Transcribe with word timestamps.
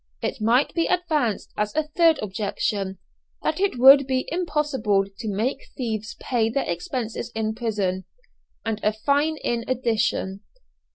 It 0.23 0.41
might 0.41 0.73
be 0.73 0.87
advanced 0.87 1.53
as 1.55 1.75
a 1.75 1.83
third 1.83 2.17
objection, 2.23 2.97
that 3.43 3.59
it 3.59 3.77
would 3.77 4.07
be 4.07 4.27
impossible 4.31 5.05
to 5.05 5.27
make 5.31 5.59
thieves 5.77 6.15
pay 6.19 6.49
their 6.49 6.67
expenses 6.67 7.31
in 7.35 7.53
prison, 7.53 8.05
and 8.65 8.79
a 8.81 8.93
fine 8.93 9.37
in 9.37 9.63
addition. 9.67 10.41